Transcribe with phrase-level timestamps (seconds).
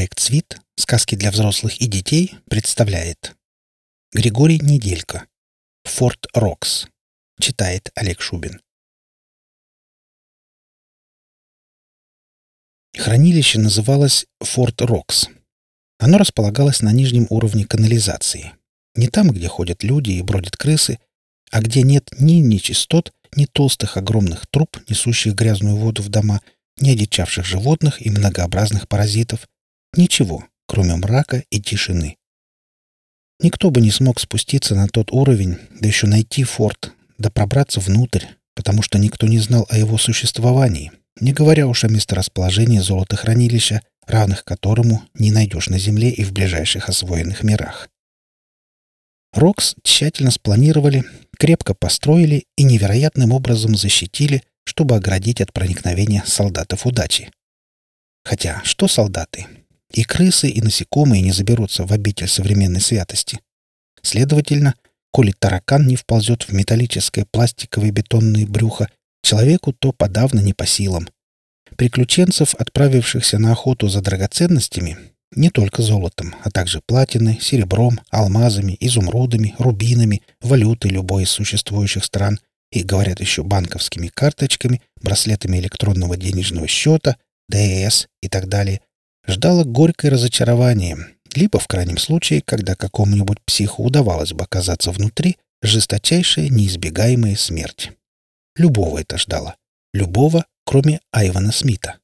[0.00, 0.58] Проект «Свит.
[0.76, 3.36] Сказки для взрослых и детей» представляет
[4.14, 5.26] Григорий Неделько.
[5.84, 6.86] Форт Рокс.
[7.38, 8.62] Читает Олег Шубин.
[12.96, 15.28] Хранилище называлось Форт Рокс.
[15.98, 18.54] Оно располагалось на нижнем уровне канализации.
[18.94, 20.98] Не там, где ходят люди и бродят крысы,
[21.50, 26.40] а где нет ни нечистот, ни толстых огромных труб, несущих грязную воду в дома,
[26.78, 29.46] ни одичавших животных и многообразных паразитов,
[29.96, 32.16] Ничего, кроме мрака и тишины.
[33.40, 38.26] Никто бы не смог спуститься на тот уровень, да еще найти форт, да пробраться внутрь,
[38.54, 44.44] потому что никто не знал о его существовании, не говоря уж о месторасположении золотохранилища, равных
[44.44, 47.88] которому не найдешь на Земле и в ближайших освоенных мирах.
[49.32, 51.04] Рокс тщательно спланировали,
[51.38, 57.30] крепко построили и невероятным образом защитили, чтобы оградить от проникновения солдатов удачи.
[58.24, 59.46] Хотя, что солдаты?
[59.92, 63.40] И крысы, и насекомые не заберутся в обитель современной святости.
[64.02, 64.74] Следовательно,
[65.12, 68.88] коли таракан не вползет в металлическое пластиковое бетонное брюхо,
[69.22, 71.08] человеку то подавно не по силам.
[71.76, 74.98] Приключенцев, отправившихся на охоту за драгоценностями,
[75.32, 82.40] не только золотом, а также платиной, серебром, алмазами, изумрудами, рубинами, валютой любой из существующих стран
[82.72, 87.16] и, говорят еще, банковскими карточками, браслетами электронного денежного счета,
[87.48, 88.80] ДС и так далее,
[89.30, 90.98] ждало горькое разочарование,
[91.34, 97.92] либо, в крайнем случае, когда какому-нибудь психу удавалось бы оказаться внутри, жесточайшая неизбегаемая смерть.
[98.56, 99.56] Любого это ждало.
[99.92, 101.98] Любого, кроме Айвана Смита.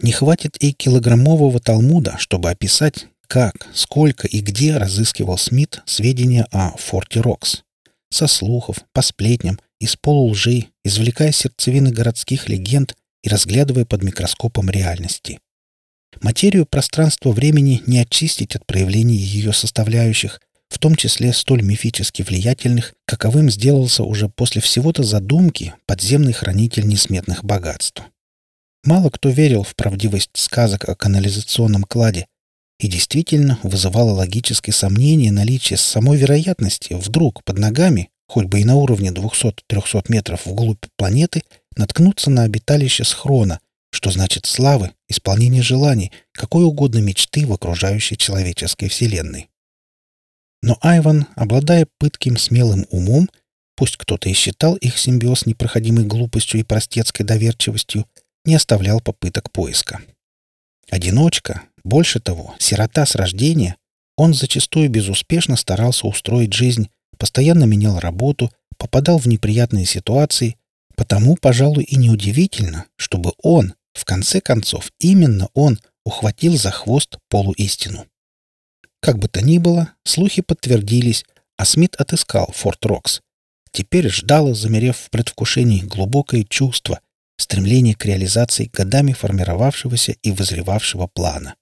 [0.00, 6.76] Не хватит и килограммового Талмуда, чтобы описать, как, сколько и где разыскивал Смит сведения о
[6.76, 7.62] Форте Рокс.
[8.10, 15.38] Со слухов, по сплетням, из полулжи, извлекая сердцевины городских легенд и разглядывая под микроскопом реальности.
[16.20, 23.50] Материю пространства-времени не очистить от проявлений ее составляющих, в том числе столь мифически влиятельных, каковым
[23.50, 28.02] сделался уже после всего-то задумки подземный хранитель несметных богатств.
[28.84, 32.26] Мало кто верил в правдивость сказок о канализационном кладе,
[32.78, 38.76] и действительно вызывало логическое сомнение наличие самой вероятности вдруг под ногами, хоть бы и на
[38.76, 41.42] уровне 200-300 метров вглубь планеты,
[41.80, 43.60] наткнуться на обиталище схрона,
[43.90, 49.48] что значит славы, исполнение желаний, какой угодно мечты в окружающей человеческой вселенной.
[50.62, 53.28] Но Айван, обладая пытким смелым умом,
[53.76, 58.06] пусть кто-то и считал их симбиоз непроходимой глупостью и простецкой доверчивостью,
[58.44, 60.00] не оставлял попыток поиска.
[60.90, 63.76] Одиночка, больше того, сирота с рождения,
[64.16, 70.56] он зачастую безуспешно старался устроить жизнь, постоянно менял работу, попадал в неприятные ситуации,
[71.00, 78.04] Потому, пожалуй, и неудивительно, чтобы он, в конце концов, именно он ухватил за хвост полуистину.
[79.00, 81.24] Как бы то ни было, слухи подтвердились,
[81.56, 83.22] а Смит отыскал Форт Рокс.
[83.72, 87.00] Теперь ждало, замерев в предвкушении, глубокое чувство,
[87.38, 91.54] стремление к реализации годами формировавшегося и вызревавшего плана.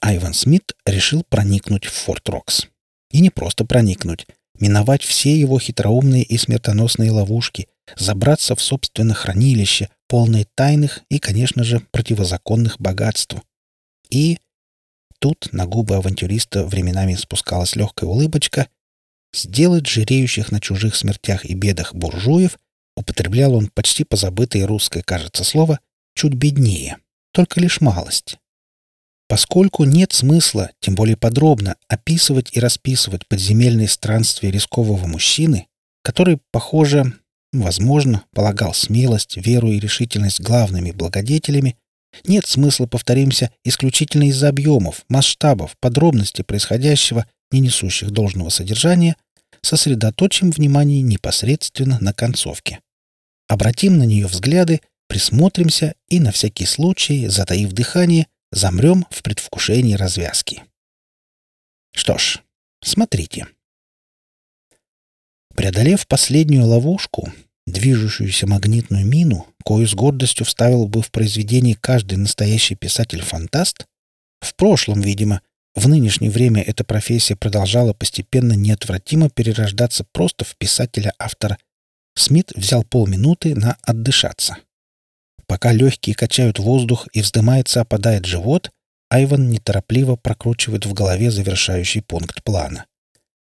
[0.00, 2.66] Айван Смит решил проникнуть в Форт Рокс.
[3.12, 4.26] И не просто проникнуть,
[4.58, 11.64] миновать все его хитроумные и смертоносные ловушки, забраться в собственное хранилище, полное тайных и, конечно
[11.64, 13.36] же, противозаконных богатств.
[14.10, 14.38] И
[15.18, 18.68] тут на губы авантюриста временами спускалась легкая улыбочка.
[19.32, 22.58] Сделать жиреющих на чужих смертях и бедах буржуев,
[22.96, 25.78] употреблял он почти позабытое русское, кажется, слово,
[26.14, 26.96] чуть беднее,
[27.32, 28.38] только лишь малость.
[29.28, 35.68] Поскольку нет смысла, тем более подробно, описывать и расписывать подземельные странствия рискового мужчины,
[36.02, 37.14] который, похоже,
[37.52, 41.76] возможно, полагал смелость, веру и решительность главными благодетелями,
[42.24, 49.16] нет смысла, повторимся, исключительно из-за объемов, масштабов, подробностей происходящего, не несущих должного содержания,
[49.62, 52.80] сосредоточим внимание непосредственно на концовке.
[53.48, 60.62] Обратим на нее взгляды, присмотримся и, на всякий случай, затаив дыхание, замрем в предвкушении развязки.
[61.92, 62.40] Что ж,
[62.82, 63.46] смотрите.
[65.54, 67.32] Преодолев последнюю ловушку,
[67.70, 73.86] движущуюся магнитную мину, кою с гордостью вставил бы в произведение каждый настоящий писатель-фантаст,
[74.40, 75.42] в прошлом, видимо,
[75.74, 81.58] в нынешнее время эта профессия продолжала постепенно неотвратимо перерождаться просто в писателя-автора.
[82.16, 84.56] Смит взял полминуты на отдышаться.
[85.46, 88.70] Пока легкие качают воздух и вздымается, опадает живот,
[89.10, 92.86] Айван неторопливо прокручивает в голове завершающий пункт плана.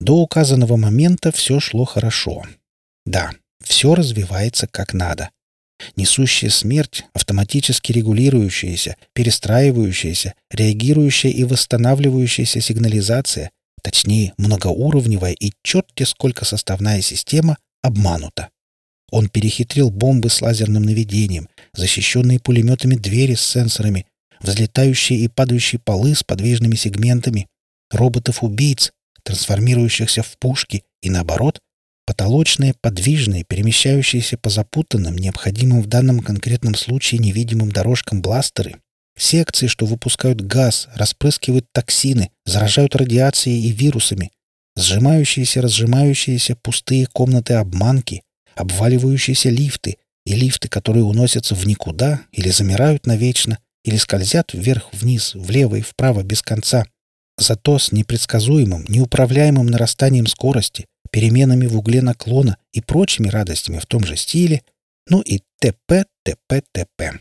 [0.00, 2.44] До указанного момента все шло хорошо.
[3.04, 3.32] Да,
[3.64, 5.30] все развивается как надо.
[5.96, 13.50] несущая смерть, автоматически регулирующаяся, перестраивающаяся, реагирующая и восстанавливающаяся сигнализация,
[13.82, 18.50] точнее, многоуровневая и черти сколько составная система, обманута.
[19.10, 24.06] Он перехитрил бомбы с лазерным наведением, защищенные пулеметами двери с сенсорами,
[24.40, 27.48] взлетающие и падающие полы с подвижными сегментами,
[27.90, 28.92] роботов-убийц,
[29.22, 31.60] трансформирующихся в пушки, и наоборот,
[32.12, 38.76] потолочные, подвижные, перемещающиеся по запутанным, необходимым в данном конкретном случае невидимым дорожкам бластеры,
[39.16, 44.30] секции, что выпускают газ, распрыскивают токсины, заражают радиацией и вирусами,
[44.76, 48.24] сжимающиеся-разжимающиеся пустые комнаты-обманки,
[48.56, 55.76] обваливающиеся лифты и лифты, которые уносятся в никуда или замирают навечно, или скользят вверх-вниз, влево
[55.76, 56.84] и вправо без конца,
[57.38, 64.04] зато с непредсказуемым, неуправляемым нарастанием скорости, переменами в угле наклона и прочими радостями в том
[64.04, 64.62] же стиле,
[65.06, 66.06] ну и т.п.
[66.24, 66.62] т.п.
[66.72, 67.20] т.п.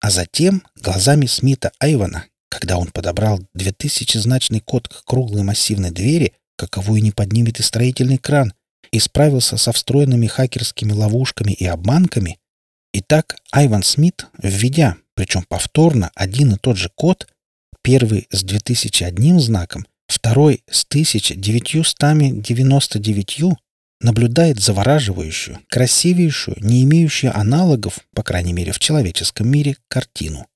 [0.00, 7.02] А затем глазами Смита Айвана, когда он подобрал 2000-значный код к круглой массивной двери, каковую
[7.02, 8.52] не поднимет и строительный кран,
[8.92, 12.38] и справился со встроенными хакерскими ловушками и обманками,
[12.92, 17.26] и так Айван Смит, введя, причем повторно, один и тот же код,
[17.82, 23.40] первый с 2001 знаком, второй с 1999,
[24.00, 30.46] наблюдает завораживающую, красивейшую, не имеющую аналогов, по крайней мере в человеческом мире, картину.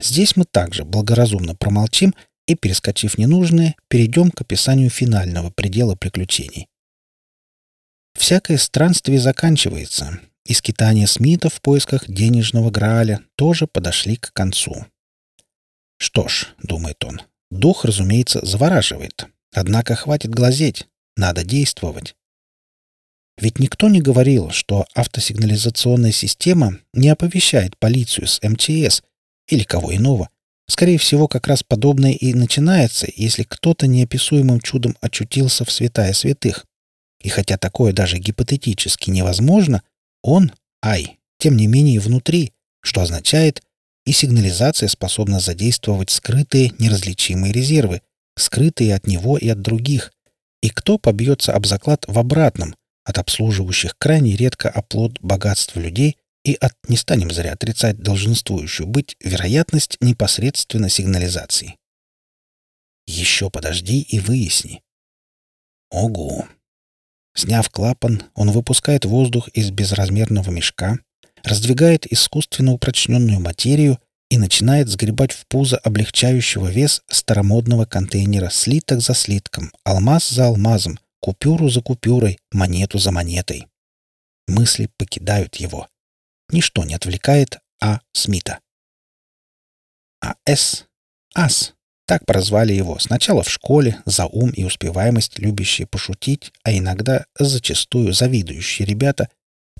[0.00, 2.14] Здесь мы также благоразумно промолчим
[2.46, 6.68] и, перескочив ненужное, перейдем к описанию финального предела приключений.
[8.14, 14.86] Всякое странствие заканчивается, и скитания Смита в поисках денежного Грааля тоже подошли к концу.
[15.98, 19.26] «Что ж»,— думает он,— «дух, разумеется, завораживает.
[19.52, 20.86] Однако хватит глазеть,
[21.16, 22.14] надо действовать».
[23.38, 29.02] Ведь никто не говорил, что автосигнализационная система не оповещает полицию с МЧС
[29.48, 30.28] или кого иного.
[30.68, 36.66] Скорее всего, как раз подобное и начинается, если кто-то неописуемым чудом очутился в святая святых.
[37.20, 39.82] И хотя такое даже гипотетически невозможно,
[40.22, 40.52] он,
[40.84, 43.62] Ай, тем не менее внутри, что означает,
[44.04, 48.02] и сигнализация способна задействовать скрытые неразличимые резервы,
[48.36, 50.12] скрытые от него и от других.
[50.62, 52.74] И кто побьется об заклад в обратном,
[53.04, 59.16] от обслуживающих крайне редко оплот богатства людей и от, не станем зря отрицать долженствующую быть,
[59.20, 61.76] вероятность непосредственно сигнализации.
[63.06, 64.82] Еще подожди и выясни.
[65.90, 66.48] Ого!
[67.34, 70.98] Сняв клапан, он выпускает воздух из безразмерного мешка,
[71.44, 73.98] раздвигает искусственно упрочненную материю
[74.30, 80.98] и начинает сгребать в пузо облегчающего вес старомодного контейнера слиток за слитком, алмаз за алмазом,
[81.20, 83.66] купюру за купюрой, монету за монетой.
[84.46, 85.88] Мысли покидают его.
[86.50, 88.00] Ничто не отвлекает А.
[88.12, 88.60] Смита.
[90.20, 90.34] А.
[90.46, 90.86] С.
[91.34, 91.74] Ас.
[92.06, 98.12] Так прозвали его сначала в школе за ум и успеваемость, любящие пошутить, а иногда зачастую
[98.12, 99.28] завидующие ребята,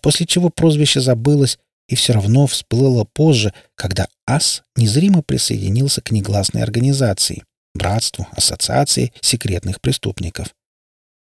[0.01, 1.59] после чего прозвище забылось
[1.89, 7.45] и все равно всплыло позже, когда ас незримо присоединился к негласной организации,
[7.75, 10.55] братству, ассоциации секретных преступников.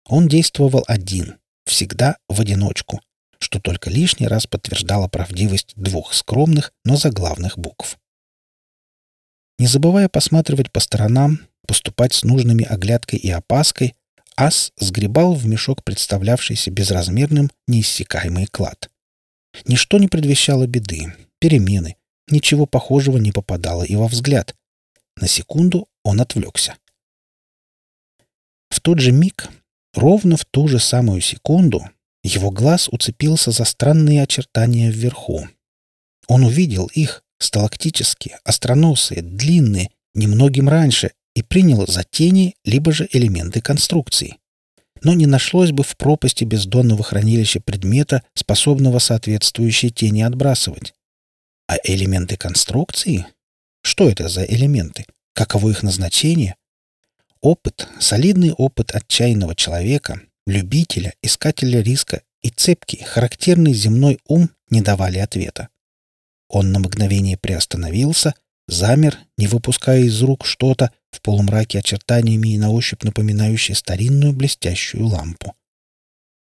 [0.06, 3.00] Он действовал один, всегда в одиночку,
[3.38, 7.98] что только лишний раз подтверждало правдивость двух скромных, но заглавных букв.
[9.58, 13.94] Не забывая посматривать по сторонам, поступать с нужными оглядкой и опаской,
[14.40, 18.90] ас сгребал в мешок представлявшийся безразмерным неиссякаемый клад.
[19.66, 24.54] Ничто не предвещало беды, перемены, ничего похожего не попадало и во взгляд.
[25.16, 26.76] На секунду он отвлекся.
[28.70, 29.50] В тот же миг,
[29.92, 31.90] ровно в ту же самую секунду,
[32.22, 35.48] его глаз уцепился за странные очертания вверху.
[36.28, 43.62] Он увидел их, сталактические, остроносые, длинные, немногим раньше, и принял за тени либо же элементы
[43.62, 44.36] конструкции.
[45.02, 50.92] Но не нашлось бы в пропасти бездонного хранилища предмета, способного соответствующие тени отбрасывать.
[51.66, 53.26] А элементы конструкции?
[53.80, 55.06] Что это за элементы?
[55.32, 56.56] Каково их назначение?
[57.40, 65.20] Опыт, солидный опыт отчаянного человека, любителя, искателя риска и цепкий, характерный земной ум не давали
[65.20, 65.68] ответа.
[66.50, 68.34] Он на мгновение приостановился,
[68.68, 75.06] замер, не выпуская из рук что-то в полумраке очертаниями и на ощупь напоминающее старинную блестящую
[75.06, 75.54] лампу.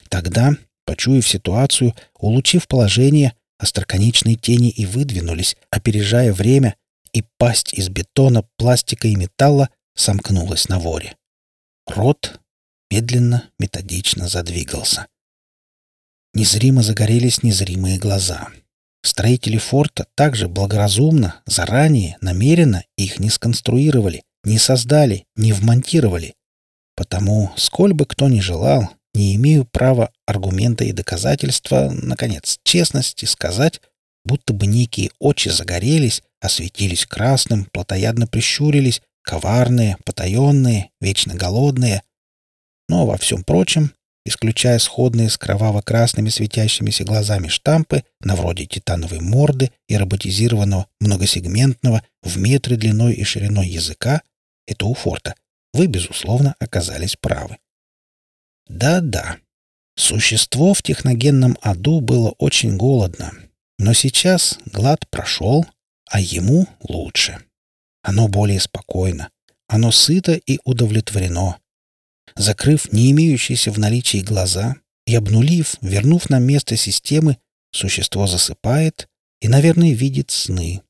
[0.10, 0.54] Тогда,
[0.86, 6.76] почуяв ситуацию, улучив положение, остроконечные тени и выдвинулись, опережая время,
[7.14, 11.16] и пасть из бетона, пластика и металла сомкнулась на воре.
[11.88, 12.40] Рот
[12.92, 15.08] медленно, методично задвигался.
[16.34, 18.50] Незримо загорелись незримые глаза.
[19.02, 26.36] Строители форта также благоразумно, заранее, намеренно их не сконструировали, не создали, не вмонтировали.
[26.96, 33.82] Потому, сколь бы кто ни желал, не имею права аргумента и доказательства, наконец, честности сказать,
[34.24, 42.04] будто бы некие очи загорелись, осветились красным, плотоядно прищурились, коварные, потаенные, вечно голодные.
[42.88, 43.92] Но во всем прочем,
[44.26, 52.38] исключая сходные с кроваво-красными светящимися глазами штампы на вроде титановой морды и роботизированного многосегментного в
[52.38, 54.22] метры длиной и шириной языка,
[54.68, 55.36] это у форта,
[55.74, 57.58] вы, безусловно, оказались правы.
[58.68, 59.38] Да-да,
[59.96, 63.34] существо в техногенном аду было очень голодно,
[63.78, 65.66] но сейчас глад прошел,
[66.10, 67.40] а ему лучше.
[68.02, 69.30] Оно более спокойно,
[69.68, 71.58] оно сыто и удовлетворено.
[72.36, 77.38] Закрыв не имеющиеся в наличии глаза и обнулив, вернув на место системы,
[77.72, 79.08] существо засыпает
[79.42, 80.82] и, наверное, видит сны.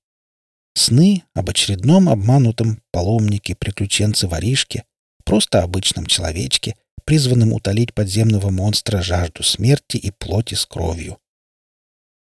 [0.76, 4.84] Сны об очередном обманутом паломнике-приключенце-воришке,
[5.24, 11.18] просто обычном человечке, призванном утолить подземного монстра жажду смерти и плоти с кровью.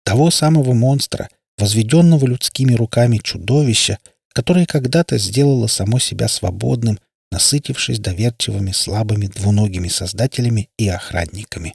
[0.03, 3.99] Того самого монстра, возведенного людскими руками чудовища,
[4.33, 6.99] которое когда-то сделало само себя свободным,
[7.31, 11.73] насытившись доверчивыми слабыми двуногими создателями и охранниками.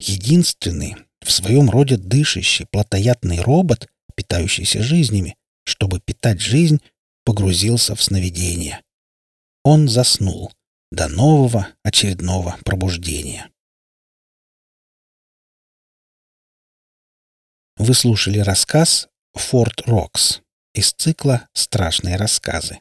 [0.00, 5.36] Единственный, в своем роде дышащий, плотоядный робот, питающийся жизнями,
[5.68, 6.80] чтобы питать жизнь,
[7.24, 8.82] погрузился в сновидение.
[9.62, 10.50] Он заснул
[10.90, 13.50] до нового очередного пробуждения.
[17.76, 20.40] Вы слушали рассказ «Форт Рокс»
[20.72, 22.80] из цикла «Страшные рассказы».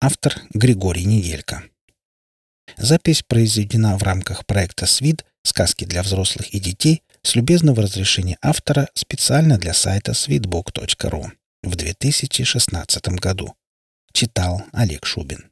[0.00, 1.64] Автор Григорий Неделько.
[2.76, 5.24] Запись произведена в рамках проекта «СВИД.
[5.42, 11.32] Сказки для взрослых и детей» с любезного разрешения автора специально для сайта sweetbook.ru
[11.64, 13.54] в 2016 году.
[14.12, 15.50] Читал Олег Шубин.